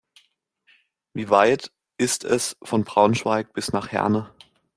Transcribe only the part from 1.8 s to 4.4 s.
ist es von Braunschweig bis nach Herne?